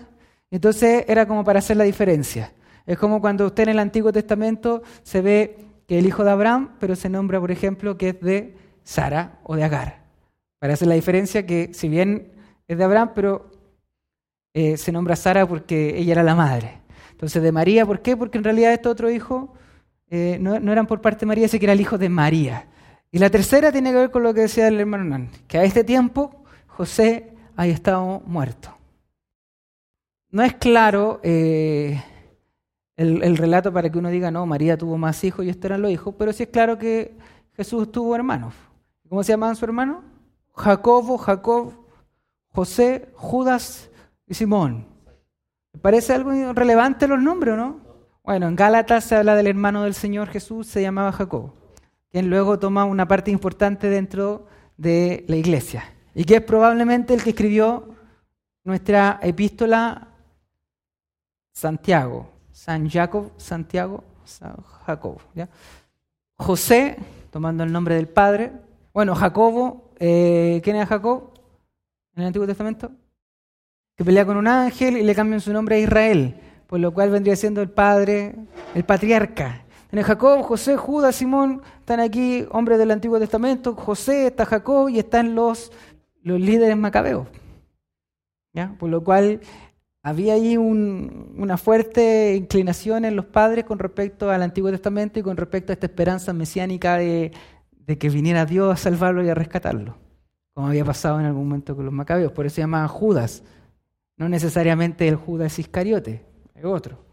entonces 0.51 1.06
era 1.07 1.25
como 1.25 1.45
para 1.45 1.59
hacer 1.59 1.77
la 1.77 1.86
diferencia. 1.86 2.51
Es 2.86 2.97
como 2.97 3.21
cuando 3.21 3.45
usted 3.45 3.63
en 3.63 3.69
el 3.69 3.80
Antiguo 3.80 4.12
Testamento 4.12 4.83
se 5.03 5.21
ve 5.21 5.59
que 5.88 5.97
el 5.97 6.06
hijo 6.06 6.25
de 6.25 6.31
Abraham, 6.31 6.71
pero 6.77 6.97
se 6.97 7.07
nombra, 7.07 7.39
por 7.39 7.51
ejemplo, 7.51 7.97
que 7.97 8.09
es 8.09 8.19
de 8.19 8.57
Sara 8.83 9.39
o 9.45 9.56
de 9.56 9.63
Agar. 9.63 10.01
Para 10.59 10.74
hacer 10.74 10.89
la 10.89 10.95
diferencia 10.95 11.45
que 11.45 11.74
si 11.74 11.88
bien 11.88 12.33
es 12.68 12.78
de 12.78 12.83
Abraham, 12.83 13.11
pero 13.16 13.49
eh, 14.54 14.75
se 14.75 14.92
nombra 14.92 15.16
Sara 15.16 15.47
porque 15.47 15.97
ella 15.97 16.11
era 16.11 16.23
la 16.23 16.35
madre. 16.35 16.81
Entonces 17.11 17.42
de 17.42 17.54
María, 17.54 17.85
¿por 17.85 18.02
qué? 18.02 18.18
Porque 18.18 18.40
en 18.40 18.44
realidad 18.44 18.73
este 18.73 18.90
otro 18.90 19.09
hijo 19.09 19.54
eh, 20.09 20.37
no, 20.42 20.54
eran 20.54 20.85
por 20.85 20.99
parte 20.99 21.21
de 21.21 21.28
María, 21.28 21.47
sino 21.47 21.61
que 21.61 21.66
era 21.68 21.71
el 21.71 21.80
hijo 21.80 21.97
de 21.97 22.09
María. 22.09 22.68
Y 23.16 23.19
la 23.19 23.30
tercera 23.30 23.72
tiene 23.72 23.94
que 23.94 23.98
ver 23.98 24.12
con 24.12 24.24
lo 24.24 24.34
que 24.34 24.42
decía 24.42 24.68
el 24.68 24.78
hermano 24.78 25.06
Nan, 25.06 25.30
que 25.48 25.57
a 25.57 25.64
este 25.64 25.86
tiempo 25.86 26.44
José 26.68 27.34
haya 27.56 27.74
estado 27.74 28.22
muerto. 28.26 28.76
No 30.31 30.44
es 30.44 30.56
claro 30.56 31.22
eh, 31.24 32.04
el, 32.98 33.38
relato 33.38 33.72
para 33.72 33.90
que 33.90 34.00
uno 34.00 34.10
diga, 34.10 34.31
no, 34.31 34.45
María 34.45 34.78
tuvo 34.78 34.98
más 34.98 35.24
hijos 35.24 35.45
y 35.45 35.50
estos 35.50 35.64
eran 35.64 35.84
los 35.84 35.92
hijos, 35.92 36.14
pero 36.19 36.34
sí 36.34 36.44
es 36.44 36.50
claro 36.50 36.78
que 36.78 37.18
Jesús 37.54 37.90
tuvo 37.90 38.18
hermanos. 38.18 38.54
¿Cómo 39.07 39.24
se 39.24 39.31
llamaban 39.31 39.56
su 39.56 39.64
hermano? 39.64 40.04
Jacobo, 40.54 41.18
Jacob, 41.18 41.72
José, 42.50 43.14
Judas 43.14 43.90
y 44.28 44.34
Simón. 44.34 44.88
¿Me 45.72 45.80
parece 45.80 46.12
algo 46.12 46.52
relevante 46.52 47.07
los 47.07 47.22
nombres, 47.22 47.56
no? 47.56 47.80
Bueno, 48.26 48.50
en 48.50 48.57
Gálatas 48.57 49.06
se 49.06 49.16
habla 49.16 49.36
del 49.36 49.48
hermano 49.48 49.84
del 49.84 49.94
Señor 49.94 50.28
Jesús, 50.28 50.68
se 50.68 50.81
llamaba 50.81 51.14
Jacob, 51.14 51.54
quien 52.12 52.30
luego 52.30 52.59
toma 52.59 52.85
una 52.85 53.07
parte 53.07 53.31
importante 53.31 53.90
dentro 53.90 54.47
de 54.78 55.26
la 55.28 55.35
iglesia 55.35 55.83
y 56.14 56.24
que 56.24 56.35
es 56.35 56.42
probablemente 56.42 57.14
el 57.14 57.24
que 57.24 57.31
escribió 57.31 57.95
nuestra 58.64 59.19
epístola 59.21 60.07
Santiago, 61.54 62.30
San 62.52 62.90
Jacob, 62.90 63.31
Santiago, 63.38 64.04
San 64.24 64.56
Jacobo. 64.85 65.21
José, 66.38 66.97
tomando 67.31 67.64
el 67.64 67.71
nombre 67.71 67.95
del 67.95 68.07
padre. 68.07 68.52
Bueno, 68.94 69.16
Jacobo, 69.16 69.92
eh, 70.00 70.59
¿quién 70.64 70.76
era 70.76 70.85
Jacob 70.85 71.31
en 72.16 72.21
el 72.21 72.28
Antiguo 72.28 72.47
Testamento? 72.47 72.92
Que 73.95 74.04
pelea 74.04 74.26
con 74.26 74.35
un 74.35 74.47
ángel 74.47 74.97
y 74.97 75.04
le 75.04 75.16
cambian 75.16 75.40
su 75.40 75.54
nombre 75.54 75.76
a 75.76 75.80
Israel 75.80 76.42
por 76.68 76.80
lo 76.80 76.94
cual 76.94 77.09
vendría 77.09 77.35
siendo 77.35 77.62
el 77.62 77.69
padre, 77.69 78.35
el 78.74 78.83
patriarca. 78.83 79.65
En 79.95 80.04
Jacob, 80.04 80.42
José, 80.42 80.75
Judas, 80.75 81.16
Simón, 81.16 81.61
están 81.80 82.02
aquí 82.02 82.45
hombres 82.52 82.78
del 82.78 82.92
Antiguo 82.92 83.18
Testamento, 83.18 83.75
José, 83.75 84.28
está 84.28 84.45
Jacob 84.45 84.90
y 84.90 84.99
están 84.99 85.35
los, 85.35 85.71
los 86.21 86.37
líderes 86.37 86.75
macabeos. 86.75 87.30
¿Ya? 88.52 88.75
Por 88.78 88.90
lo 88.90 89.06
cual 89.06 89.40
había 90.04 90.33
ahí 90.33 90.57
una 90.57 91.56
fuerte 91.56 92.35
inclinación 92.35 93.06
en 93.06 93.16
los 93.16 93.25
padres 93.25 93.64
con 93.64 93.80
respecto 93.80 94.30
al 94.30 94.44
Antiguo 94.44 94.69
Testamento 94.69 95.18
y 95.18 95.23
con 95.23 95.37
respecto 95.37 95.71
a 95.71 95.75
esta 95.75 95.85
esperanza 95.85 96.33
mesiánica 96.33 96.97
de, 96.97 97.31
de 97.71 97.97
que 97.97 98.09
viniera 98.09 98.45
Dios 98.45 98.73
a 98.73 98.75
salvarlo 98.75 99.23
y 99.23 99.30
a 99.30 99.33
rescatarlo, 99.33 99.95
como 100.54 100.68
había 100.68 100.83
pasado 100.83 101.21
en 101.21 101.25
algún 101.25 101.47
momento 101.47 101.73
con 101.73 101.85
los 101.85 101.94
macabeos. 101.94 102.33
Por 102.33 102.45
eso 102.45 102.56
se 102.56 102.61
llama 102.61 102.85
Judas, 102.90 103.44
no 104.18 104.28
necesariamente 104.28 105.07
el 105.07 105.16
Judas 105.16 105.57
Iscariote, 105.57 106.25
es 106.54 106.66
otro. 106.66 107.06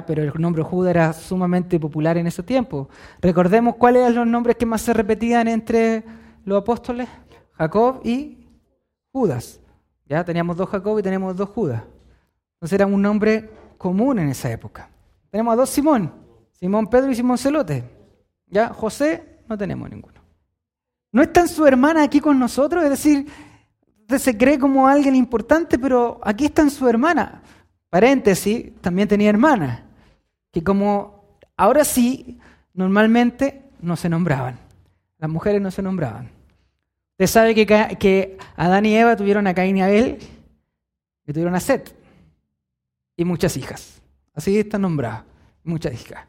Pero 0.00 0.22
el 0.22 0.32
nombre 0.40 0.62
Judas 0.62 0.90
era 0.90 1.12
sumamente 1.12 1.78
popular 1.78 2.16
en 2.16 2.26
ese 2.26 2.42
tiempo. 2.42 2.88
Recordemos 3.20 3.76
cuáles 3.76 4.02
eran 4.02 4.14
los 4.14 4.26
nombres 4.26 4.56
que 4.56 4.64
más 4.64 4.80
se 4.80 4.94
repetían 4.94 5.48
entre 5.48 6.02
los 6.44 6.62
apóstoles, 6.62 7.08
Jacob 7.52 8.00
y 8.04 8.48
Judas. 9.12 9.60
Ya 10.06 10.24
teníamos 10.24 10.56
dos 10.56 10.70
Jacob 10.70 10.98
y 10.98 11.02
tenemos 11.02 11.36
dos 11.36 11.50
Judas. 11.50 11.82
Entonces 12.54 12.72
era 12.72 12.86
un 12.86 13.02
nombre 13.02 13.50
común 13.76 14.18
en 14.18 14.28
esa 14.30 14.50
época. 14.50 14.88
Tenemos 15.30 15.52
a 15.52 15.56
dos 15.56 15.68
Simón, 15.68 16.12
Simón 16.52 16.86
Pedro 16.86 17.10
y 17.10 17.14
Simón 17.14 17.36
Celote. 17.36 17.84
Ya 18.46 18.68
José 18.68 19.40
no 19.48 19.58
tenemos 19.58 19.90
ninguno. 19.90 20.20
¿No 21.10 21.22
está 21.22 21.46
su 21.46 21.66
hermana 21.66 22.02
aquí 22.02 22.20
con 22.20 22.38
nosotros? 22.38 22.82
Es 22.84 22.90
decir, 22.90 23.26
se 24.18 24.36
cree 24.36 24.58
como 24.58 24.88
alguien 24.88 25.14
importante, 25.14 25.78
pero 25.78 26.20
aquí 26.22 26.46
está 26.46 26.68
su 26.70 26.88
hermana. 26.88 27.41
Paréntesis, 27.92 28.72
también 28.80 29.06
tenía 29.06 29.28
hermana, 29.28 29.84
que 30.50 30.64
como 30.64 31.36
ahora 31.58 31.84
sí, 31.84 32.38
normalmente 32.72 33.64
no 33.82 33.96
se 33.96 34.08
nombraban. 34.08 34.58
Las 35.18 35.28
mujeres 35.28 35.60
no 35.60 35.70
se 35.70 35.82
nombraban. 35.82 36.30
Usted 37.10 37.26
sabe 37.26 37.54
que, 37.54 38.38
Adán 38.56 38.86
y 38.86 38.96
Eva 38.96 39.14
tuvieron 39.14 39.46
a 39.46 39.52
Caín 39.52 39.76
y 39.76 39.82
Abel, 39.82 40.16
que 41.26 41.34
tuvieron 41.34 41.54
a 41.54 41.60
Seth, 41.60 41.94
y 43.14 43.26
muchas 43.26 43.58
hijas. 43.58 44.00
Así 44.32 44.58
está 44.58 44.78
nombrada, 44.78 45.26
muchas 45.62 45.92
hijas. 45.92 46.24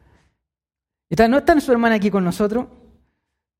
¿No 1.29 1.37
está 1.37 1.57
su 1.61 1.71
hermana 1.71 1.95
aquí 1.95 2.11
con 2.11 2.25
nosotros? 2.25 2.67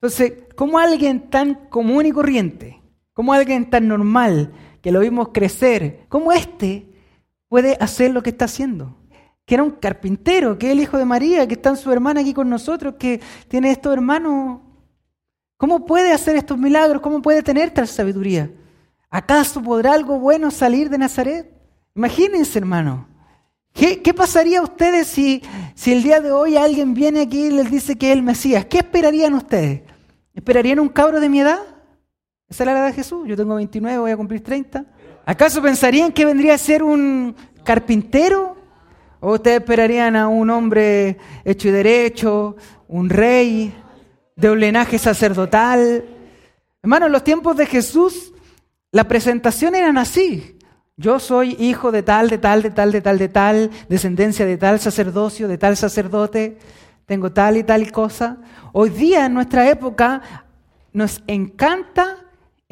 Entonces, 0.02 0.34
¿cómo 0.58 0.78
alguien 0.78 1.30
tan 1.30 1.70
común 1.70 2.06
y 2.06 2.12
corriente, 2.12 2.82
como 3.14 3.32
alguien 3.32 3.70
tan 3.70 3.88
normal, 3.88 4.52
que 4.82 4.92
lo 4.92 5.00
vimos 5.00 5.30
crecer, 5.30 6.02
como 6.10 6.34
este 6.34 6.90
puede 7.54 7.78
hacer 7.80 8.10
lo 8.10 8.24
que 8.24 8.32
está 8.32 8.46
haciendo? 8.46 8.98
Que 9.46 9.54
era 9.54 9.64
un 9.64 9.70
carpintero, 9.70 10.58
que 10.58 10.66
es 10.66 10.72
el 10.72 10.80
hijo 10.80 10.98
de 10.98 11.06
María, 11.06 11.48
que 11.48 11.54
está 11.54 11.76
su 11.76 11.92
hermana 11.92 12.22
aquí 12.22 12.34
con 12.34 12.50
nosotros, 12.50 12.96
que 12.98 13.22
tiene 13.48 13.70
estos 13.70 13.94
hermanos. 13.94 14.62
¿Cómo 15.58 15.86
puede 15.86 16.12
hacer 16.12 16.36
estos 16.36 16.58
milagros? 16.58 17.00
¿Cómo 17.00 17.22
puede 17.22 17.44
tener 17.44 17.70
tal 17.70 17.88
sabiduría? 17.88 18.50
¿Acaso 19.08 19.62
podrá 19.62 19.94
algo 19.94 20.18
bueno 20.18 20.50
salir 20.50 20.90
de 20.90 20.98
Nazaret? 20.98 21.48
Imagínense, 21.94 22.58
hermano. 22.58 23.08
¿Qué, 23.72 24.14
pasaría 24.16 24.58
a 24.58 24.64
ustedes 24.64 25.06
si, 25.06 25.44
si 25.76 25.94
el 25.94 26.02
día 26.02 26.22
de 26.22 26.32
hoy 26.32 26.58
alguien 26.58 26.96
viene 26.96 27.22
aquí 27.22 27.46
y 27.46 27.52
les 27.52 27.70
dice 27.70 27.96
que 27.96 28.08
es 28.10 28.18
el 28.18 28.24
Mesías? 28.24 28.66
¿Qué 28.66 28.80
esperarían 28.80 29.36
ustedes? 29.36 29.84
¿Esperarían 30.34 30.80
un 30.80 30.90
cabro 30.90 31.20
de 31.20 31.30
mi 31.30 31.42
edad? 31.42 31.60
Esa 32.50 32.64
es 32.64 32.66
la 32.66 32.72
edad 32.72 32.88
de 32.88 32.94
Jesús. 32.94 33.28
Yo 33.28 33.38
tengo 33.38 33.54
29, 33.54 34.00
voy 34.00 34.10
a 34.10 34.18
cumplir 34.18 34.42
30. 34.42 34.88
¿Acaso 35.26 35.62
pensarían 35.62 36.12
que 36.12 36.26
vendría 36.26 36.56
a 36.56 36.58
ser 36.58 36.84
un 36.84 37.36
carpintero? 37.64 38.58
¿O 39.20 39.34
ustedes 39.34 39.62
esperarían 39.62 40.16
a 40.16 40.28
un 40.28 40.50
hombre 40.50 41.18
hecho 41.46 41.70
y 41.70 41.72
derecho, 41.72 42.58
un 42.88 43.10
rey, 43.10 43.74
de 44.36 44.52
un 44.52 44.60
linaje 44.60 44.98
sacerdotal? 44.98 46.06
Hermano, 46.82 47.06
en 47.06 47.12
los 47.12 47.24
tiempos 47.24 47.56
de 47.56 47.66
Jesús, 47.66 48.34
las 48.92 49.06
presentaciones 49.06 49.82
eran 49.82 49.98
así. 49.98 50.58
Yo 50.98 51.20
soy 51.20 51.56
hijo 51.60 51.92
de 51.92 52.04
tal, 52.04 52.30
de 52.30 52.38
tal, 52.38 52.62
de 52.62 52.72
tal, 52.72 52.92
de 52.92 53.02
tal, 53.02 53.18
de 53.18 53.30
tal, 53.30 53.72
descendencia 53.90 54.46
de 54.46 54.58
tal 54.58 54.80
sacerdocio, 54.80 55.48
de 55.48 55.58
tal 55.58 55.78
sacerdote 55.78 56.58
tengo 57.06 57.32
tal 57.32 57.58
y 57.58 57.64
tal 57.64 57.92
cosa. 57.92 58.38
Hoy 58.72 58.90
día, 58.90 59.26
en 59.26 59.34
nuestra 59.34 59.70
época, 59.70 60.22
nos 60.94 61.22
encanta 61.28 62.23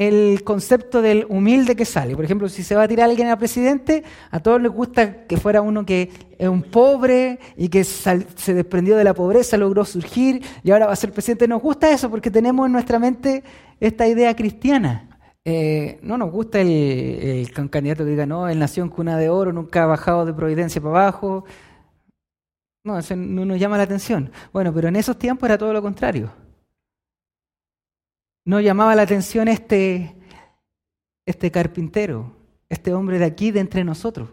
el 0.08 0.43
concepto 0.43 1.01
del 1.01 1.27
humilde 1.29 1.75
que 1.75 1.86
sale. 1.86 2.15
Por 2.15 2.25
ejemplo, 2.25 2.50
si 2.50 2.63
se 2.63 2.75
va 2.75 2.84
a 2.84 2.88
tirar 2.88 3.08
alguien 3.08 3.29
a 3.29 3.38
presidente, 3.38 4.03
a 4.31 4.39
todos 4.39 4.60
les 4.60 4.72
gusta 4.72 5.27
que 5.27 5.38
fuera 5.38 5.62
uno 5.62 5.86
que 5.86 6.10
es 6.39 6.50
un 6.50 6.63
pobre 6.63 7.38
y 7.55 7.70
que 7.70 7.84
se 7.84 8.53
desprendió 8.55 8.98
de 8.98 9.03
la 9.03 9.13
pobreza, 9.13 9.58
logró 9.58 9.86
surgir 9.86 10.43
y 10.63 10.72
ahora 10.72 10.88
va 10.88 10.93
a 10.93 10.96
ser 10.96 11.12
presidente. 11.12 11.48
Nos 11.48 11.62
gusta 11.62 11.91
eso 11.91 12.10
porque 12.10 12.31
tenemos 12.31 12.65
en 12.65 12.72
nuestra 12.72 12.98
mente 12.98 13.43
esta 13.79 14.08
idea 14.08 14.36
cristiana. 14.36 15.08
Eh, 15.46 16.00
no 16.01 16.17
nos 16.17 16.31
gusta 16.31 16.62
el, 16.62 16.70
el, 16.70 17.70
candidato 17.70 18.03
que 18.03 18.10
diga, 18.10 18.25
no, 18.25 18.48
él 18.48 18.58
nació 18.58 18.84
en 18.84 18.89
cuna 18.89 19.17
de 19.17 19.29
oro, 19.29 19.53
nunca 19.53 19.84
ha 19.84 19.88
bajado 19.88 20.25
de 20.25 20.34
Providencia 20.34 20.81
para 20.81 21.01
abajo, 21.01 21.46
no, 22.84 22.98
eso 22.98 23.15
no 23.15 23.46
nos 23.46 23.60
llama 23.60 23.77
la 23.77 23.84
atención. 23.84 24.31
Bueno, 24.51 24.74
pero 24.74 24.88
en 24.88 24.96
esos 24.96 25.17
tiempos 25.17 25.48
era 25.48 25.58
todo 25.58 25.74
lo 25.74 25.81
contrario. 25.81 26.31
No 28.51 28.60
llamaba 28.60 28.96
la 28.96 29.03
atención 29.03 29.48
este, 29.48 30.13
este 31.25 31.51
carpintero, 31.51 32.36
este 32.67 32.93
hombre 32.93 33.17
de 33.17 33.24
aquí, 33.24 33.50
de 33.50 33.62
entre 33.62 33.86
nosotros. 33.86 34.27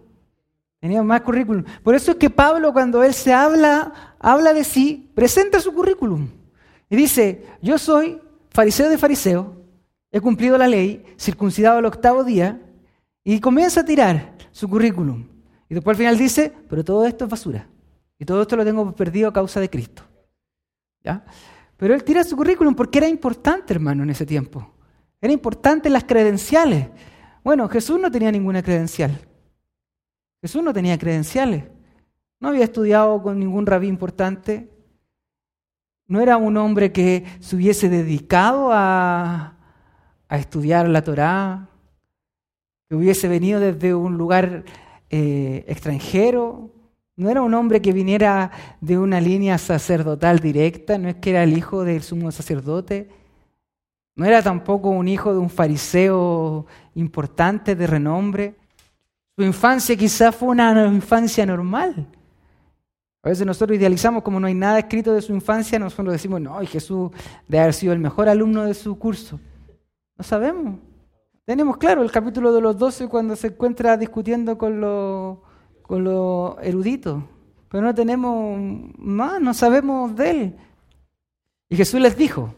Tenía 0.81 1.05
más 1.05 1.21
currículum. 1.21 1.63
Por 1.85 1.95
eso 1.95 2.11
es 2.11 2.17
que 2.17 2.29
Pablo, 2.29 2.73
cuando 2.73 3.05
él 3.05 3.15
se 3.15 3.33
habla, 3.33 4.17
habla 4.19 4.53
de 4.55 4.65
sí, 4.65 5.09
presenta 5.15 5.61
su 5.61 5.73
currículum. 5.73 6.31
Y 6.91 6.97
dice, 6.97 7.47
yo 7.63 7.79
soy 7.79 8.21
fariseo 8.51 8.89
de 8.89 8.99
fariseo, 8.99 9.55
he 10.11 10.21
cumplido 10.21 10.59
la 10.59 10.67
ley, 10.67 11.05
circuncidado 11.17 11.79
al 11.79 11.87
octavo 11.87 12.25
día, 12.25 12.61
y 13.23 13.39
comienza 13.39 13.83
a 13.83 13.85
tirar 13.85 14.35
su 14.51 14.69
currículum. 14.69 15.29
Y 15.69 15.75
después 15.75 15.95
al 15.95 15.99
final 15.99 16.19
dice, 16.19 16.53
pero 16.69 16.83
todo 16.83 17.07
esto 17.07 17.27
es 17.27 17.31
basura. 17.31 17.69
Y 18.19 18.25
todo 18.25 18.43
esto 18.43 18.57
lo 18.57 18.65
tengo 18.65 18.97
perdido 18.97 19.29
a 19.29 19.33
causa 19.33 19.61
de 19.61 19.71
Cristo. 19.71 20.03
¿Ya? 21.05 21.25
Pero 21.79 21.95
él 21.95 22.05
tira 22.05 22.25
su 22.25 22.37
currículum 22.37 22.75
porque 22.75 22.99
era 22.99 23.09
importante, 23.09 23.73
hermano, 23.73 24.03
en 24.03 24.11
ese 24.11 24.27
tiempo. 24.27 24.75
Era 25.21 25.33
importante 25.33 25.89
las 25.89 26.05
credenciales. 26.05 26.89
Bueno, 27.45 27.69
Jesús 27.69 28.01
no 28.01 28.11
tenía 28.11 28.33
ninguna 28.33 28.63
credencial. 28.63 29.27
Jesús 30.43 30.63
no 30.63 30.75
tenía 30.75 30.99
credenciales. 30.99 31.65
No 32.41 32.49
había 32.49 32.65
estudiado 32.65 33.23
con 33.23 33.39
ningún 33.39 33.65
rabí 33.65 33.87
importante. 33.87 34.69
No 36.09 36.21
era 36.21 36.37
un 36.37 36.57
hombre 36.57 36.91
que 36.91 37.25
se 37.39 37.55
hubiese 37.55 37.89
dedicado 37.89 38.71
a, 38.73 39.55
estudiar 40.31 40.89
la 40.89 41.03
Torá, 41.03 41.69
que 42.89 42.97
hubiese 42.97 43.29
venido 43.29 43.61
desde 43.61 43.95
un 43.95 44.19
lugar 44.19 44.65
eh, 45.11 45.65
extranjero, 45.69 46.75
no 47.19 47.29
era 47.29 47.43
un 47.43 47.53
hombre 47.53 47.83
que 47.83 47.93
viniera 47.93 48.53
de 48.81 48.97
una 48.97 49.21
línea 49.21 49.59
sacerdotal 49.59 50.39
directa, 50.39 50.99
no 50.99 51.09
es 51.09 51.17
que 51.17 51.31
era 51.31 51.43
el 51.43 51.59
hijo 51.59 51.83
del 51.83 52.01
sumo 52.01 52.31
sacerdote, 52.31 53.09
no 54.15 54.25
era 54.25 54.41
tampoco 54.41 54.91
un 54.91 55.09
hijo 55.09 55.33
de 55.33 55.41
un 55.41 55.51
fariseo 55.51 56.67
importante 56.95 57.75
de 57.75 57.89
renombre. 57.89 58.55
Su 59.37 59.43
infancia 59.43 59.97
quizás 59.97 60.35
fue 60.35 60.51
una 60.51 60.87
infancia 60.87 61.45
normal. 61.45 62.07
A 63.25 63.31
veces 63.31 63.45
nosotros 63.45 63.77
idealizamos 63.77 64.23
como 64.23 64.39
no 64.39 64.47
hay 64.47 64.55
nada 64.55 64.79
escrito 64.79 65.13
de 65.13 65.21
su 65.21 65.33
infancia, 65.35 65.77
nosotros 65.81 66.13
decimos, 66.13 66.41
no, 66.41 66.63
y 66.63 66.67
Jesús 66.69 67.11
debe 67.49 67.63
haber 67.63 67.75
sido 67.75 67.93
el 67.93 67.99
mejor 67.99 68.29
alumno 68.29 68.65
de 68.65 68.75
su 68.75 68.97
curso. 68.97 69.41
No 70.17 70.23
sabemos. 70.23 70.79
Tenemos 71.45 71.79
claro 71.79 72.05
el 72.05 72.13
capítulo 72.13 72.53
de 72.53 72.61
los 72.61 72.79
doce 72.79 73.09
cuando 73.09 73.35
se 73.35 73.49
encuentra 73.49 73.97
discutiendo 73.97 74.57
con 74.57 74.81
los 74.81 75.39
con 75.89 76.05
lo 76.05 76.59
erudito, 76.61 77.27
pero 77.71 77.83
no 77.83 77.95
tenemos 77.95 78.61
más, 78.99 79.41
no 79.41 79.55
sabemos 79.55 80.15
de 80.15 80.31
él. 80.31 80.57
Y 81.71 81.77
Jesús 81.77 81.99
les 81.99 82.15
dijo, 82.15 82.55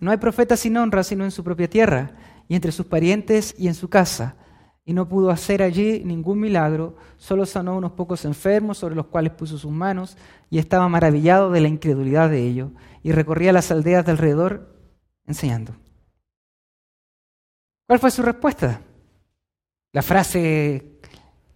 no 0.00 0.10
hay 0.10 0.16
profeta 0.16 0.56
sin 0.56 0.76
honra 0.76 1.04
sino 1.04 1.22
en 1.22 1.30
su 1.30 1.44
propia 1.44 1.70
tierra 1.70 2.16
y 2.48 2.56
entre 2.56 2.72
sus 2.72 2.86
parientes 2.86 3.54
y 3.56 3.68
en 3.68 3.74
su 3.74 3.88
casa. 3.88 4.34
Y 4.84 4.92
no 4.92 5.08
pudo 5.08 5.30
hacer 5.30 5.62
allí 5.62 6.02
ningún 6.04 6.40
milagro, 6.40 6.96
solo 7.16 7.46
sanó 7.46 7.76
unos 7.76 7.92
pocos 7.92 8.24
enfermos 8.24 8.76
sobre 8.76 8.96
los 8.96 9.06
cuales 9.06 9.32
puso 9.32 9.56
sus 9.56 9.70
manos 9.70 10.18
y 10.50 10.58
estaba 10.58 10.88
maravillado 10.88 11.52
de 11.52 11.60
la 11.60 11.68
incredulidad 11.68 12.28
de 12.28 12.42
ellos 12.42 12.72
y 13.04 13.12
recorría 13.12 13.52
las 13.52 13.70
aldeas 13.70 14.04
de 14.04 14.10
alrededor 14.10 14.76
enseñando. 15.26 15.76
¿Cuál 17.86 18.00
fue 18.00 18.10
su 18.10 18.22
respuesta? 18.22 18.80
La 19.92 20.02
frase 20.02 20.93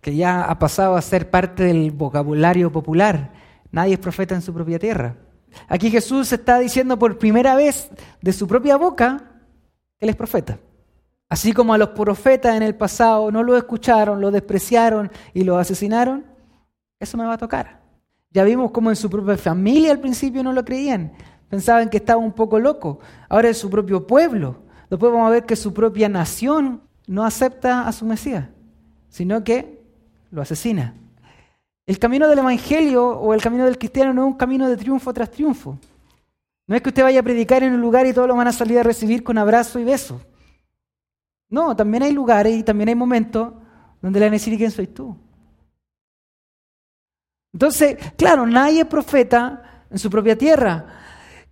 que 0.00 0.14
ya 0.14 0.44
ha 0.44 0.58
pasado 0.58 0.96
a 0.96 1.02
ser 1.02 1.30
parte 1.30 1.64
del 1.64 1.90
vocabulario 1.90 2.70
popular. 2.70 3.32
Nadie 3.70 3.94
es 3.94 3.98
profeta 3.98 4.34
en 4.34 4.42
su 4.42 4.54
propia 4.54 4.78
tierra. 4.78 5.16
Aquí 5.66 5.90
Jesús 5.90 6.32
está 6.32 6.58
diciendo 6.58 6.98
por 6.98 7.18
primera 7.18 7.54
vez 7.54 7.90
de 8.20 8.32
su 8.32 8.46
propia 8.46 8.76
boca 8.76 9.32
que 9.98 10.06
Él 10.06 10.10
es 10.10 10.16
profeta. 10.16 10.58
Así 11.28 11.52
como 11.52 11.74
a 11.74 11.78
los 11.78 11.90
profetas 11.90 12.56
en 12.56 12.62
el 12.62 12.74
pasado 12.74 13.30
no 13.30 13.42
lo 13.42 13.56
escucharon, 13.56 14.20
lo 14.20 14.30
despreciaron 14.30 15.10
y 15.34 15.44
lo 15.44 15.58
asesinaron, 15.58 16.24
eso 16.98 17.18
me 17.18 17.26
va 17.26 17.34
a 17.34 17.38
tocar. 17.38 17.82
Ya 18.30 18.44
vimos 18.44 18.70
cómo 18.70 18.90
en 18.90 18.96
su 18.96 19.10
propia 19.10 19.36
familia 19.36 19.90
al 19.90 20.00
principio 20.00 20.42
no 20.42 20.52
lo 20.52 20.64
creían, 20.64 21.12
pensaban 21.48 21.90
que 21.90 21.98
estaba 21.98 22.20
un 22.20 22.32
poco 22.32 22.58
loco. 22.58 23.00
Ahora 23.28 23.48
en 23.48 23.54
su 23.54 23.68
propio 23.68 24.06
pueblo, 24.06 24.62
después 24.88 25.12
vamos 25.12 25.28
a 25.28 25.32
ver 25.32 25.44
que 25.44 25.56
su 25.56 25.74
propia 25.74 26.08
nación 26.08 26.82
no 27.06 27.24
acepta 27.24 27.86
a 27.86 27.92
su 27.92 28.06
Mesías, 28.06 28.46
sino 29.08 29.44
que 29.44 29.77
lo 30.30 30.42
asesina. 30.42 30.94
El 31.86 31.98
camino 31.98 32.28
del 32.28 32.40
Evangelio 32.40 33.08
o 33.08 33.32
el 33.32 33.40
camino 33.40 33.64
del 33.64 33.78
cristiano 33.78 34.12
no 34.12 34.26
es 34.26 34.32
un 34.32 34.36
camino 34.36 34.68
de 34.68 34.76
triunfo 34.76 35.12
tras 35.12 35.30
triunfo. 35.30 35.78
No 36.66 36.76
es 36.76 36.82
que 36.82 36.90
usted 36.90 37.02
vaya 37.02 37.20
a 37.20 37.22
predicar 37.22 37.62
en 37.62 37.72
un 37.72 37.80
lugar 37.80 38.06
y 38.06 38.12
todos 38.12 38.28
lo 38.28 38.36
van 38.36 38.48
a 38.48 38.52
salir 38.52 38.78
a 38.78 38.82
recibir 38.82 39.24
con 39.24 39.38
abrazo 39.38 39.78
y 39.78 39.84
beso. 39.84 40.20
No, 41.48 41.74
también 41.74 42.02
hay 42.02 42.12
lugares 42.12 42.54
y 42.54 42.62
también 42.62 42.90
hay 42.90 42.94
momentos 42.94 43.54
donde 44.02 44.20
le 44.20 44.26
van 44.26 44.32
a 44.32 44.36
decir 44.36 44.56
quién 44.58 44.70
soy 44.70 44.86
tú. 44.86 45.16
Entonces, 47.54 47.96
claro, 48.16 48.46
nadie 48.46 48.80
es 48.80 48.86
profeta 48.86 49.84
en 49.90 49.98
su 49.98 50.10
propia 50.10 50.36
tierra. 50.36 50.84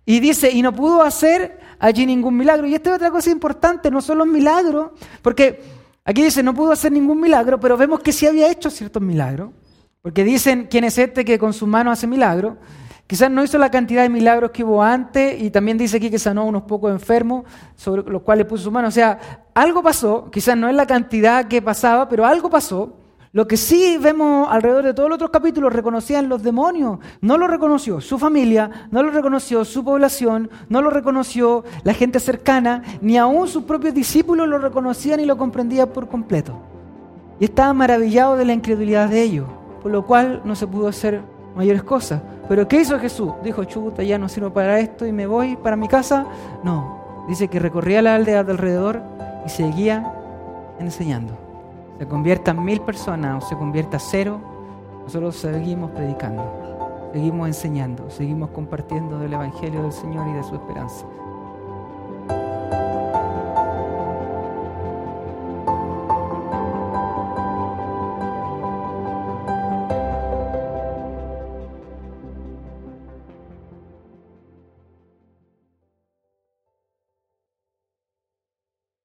Y 0.05 0.19
dice, 0.19 0.51
y 0.51 0.61
no 0.61 0.71
pudo 0.71 1.01
hacer 1.01 1.59
allí 1.79 2.05
ningún 2.05 2.37
milagro. 2.37 2.67
Y 2.67 2.75
esta 2.75 2.91
es 2.91 2.95
otra 2.97 3.11
cosa 3.11 3.31
importante, 3.31 3.89
no 3.89 4.01
solo 4.01 4.23
los 4.23 4.33
milagros, 4.33 4.91
porque 5.21 5.76
aquí 6.07 6.23
dice, 6.23 6.41
no 6.41 6.53
pudo 6.55 6.71
hacer 6.71 6.91
ningún 6.91 7.19
milagro, 7.19 7.59
pero 7.59 7.77
vemos 7.77 7.99
que 7.99 8.13
sí 8.13 8.25
había 8.25 8.49
hecho 8.49 8.71
ciertos 8.71 9.01
milagros. 9.03 9.51
Porque 10.01 10.23
dicen, 10.23 10.67
¿quién 10.71 10.85
es 10.85 10.97
este 10.97 11.25
que 11.25 11.37
con 11.37 11.51
su 11.53 11.67
mano 11.67 11.91
hace 11.91 12.07
milagros? 12.07 12.55
Quizás 13.05 13.29
no 13.29 13.43
hizo 13.43 13.57
la 13.57 13.69
cantidad 13.69 14.03
de 14.03 14.09
milagros 14.09 14.51
que 14.51 14.63
hubo 14.63 14.81
antes 14.81 15.41
y 15.41 15.49
también 15.49 15.77
dice 15.77 15.97
aquí 15.97 16.09
que 16.09 16.17
sanó 16.17 16.41
a 16.41 16.45
unos 16.45 16.63
pocos 16.63 16.91
enfermos 16.91 17.45
sobre 17.75 18.03
los 18.09 18.21
cuales 18.21 18.45
puso 18.45 18.63
su 18.63 18.71
mano. 18.71 18.87
O 18.87 18.91
sea, 18.91 19.47
algo 19.53 19.83
pasó, 19.83 20.31
quizás 20.31 20.55
no 20.55 20.69
es 20.69 20.75
la 20.75 20.87
cantidad 20.87 21.47
que 21.47 21.61
pasaba, 21.61 22.07
pero 22.07 22.25
algo 22.25 22.49
pasó. 22.49 22.97
Lo 23.37 23.47
que 23.47 23.55
sí 23.55 23.99
vemos 24.01 24.47
alrededor 24.49 24.83
de 24.83 24.95
todos 24.95 25.09
los 25.09 25.17
otros 25.17 25.29
capítulos 25.29 25.71
reconocían 25.71 26.27
los 26.27 26.41
demonios. 26.41 26.97
No 27.21 27.37
lo 27.37 27.45
reconoció 27.45 28.01
su 28.01 28.17
familia, 28.17 28.87
no 28.89 29.03
lo 29.03 29.11
reconoció 29.11 29.63
su 29.63 29.85
población, 29.85 30.49
no 30.69 30.81
lo 30.81 30.89
reconoció 30.89 31.63
la 31.83 31.93
gente 31.93 32.19
cercana, 32.19 32.81
ni 32.99 33.15
aún 33.15 33.47
sus 33.47 33.65
propios 33.65 33.93
discípulos 33.93 34.47
lo 34.47 34.57
reconocían 34.57 35.19
y 35.19 35.25
lo 35.25 35.37
comprendían 35.37 35.89
por 35.89 36.07
completo. 36.07 36.57
Y 37.39 37.45
estaba 37.45 37.73
maravillado 37.73 38.37
de 38.37 38.45
la 38.45 38.53
incredulidad 38.53 39.07
de 39.07 39.21
ellos, 39.21 39.45
por 39.83 39.91
lo 39.91 40.03
cual 40.03 40.41
no 40.43 40.55
se 40.55 40.65
pudo 40.65 40.87
hacer 40.87 41.21
mayores 41.55 41.83
cosas. 41.83 42.19
Pero 42.49 42.67
¿qué 42.67 42.81
hizo 42.81 42.97
Jesús? 42.97 43.33
Dijo, 43.43 43.65
chuta, 43.65 44.01
ya 44.01 44.17
no 44.17 44.29
sirvo 44.29 44.51
para 44.51 44.79
esto 44.79 45.05
y 45.05 45.11
me 45.11 45.27
voy 45.27 45.57
para 45.57 45.75
mi 45.75 45.87
casa. 45.87 46.25
No, 46.63 47.25
dice 47.27 47.49
que 47.49 47.59
recorría 47.59 48.01
la 48.01 48.15
aldea 48.15 48.43
de 48.43 48.51
alrededor 48.53 49.03
y 49.45 49.49
seguía 49.49 50.11
enseñando. 50.79 51.46
Se 51.97 52.07
conviertan 52.07 52.63
mil 52.63 52.79
personas 52.81 53.43
o 53.43 53.47
se 53.47 53.55
convierta 53.55 53.97
cero, 53.97 54.39
nosotros 55.03 55.35
seguimos 55.35 55.91
predicando, 55.91 57.09
seguimos 57.11 57.47
enseñando, 57.47 58.09
seguimos 58.09 58.51
compartiendo 58.51 59.17
del 59.17 59.33
Evangelio 59.33 59.81
del 59.81 59.91
Señor 59.91 60.27
y 60.27 60.33
de 60.33 60.43
su 60.43 60.55
esperanza. 60.55 61.05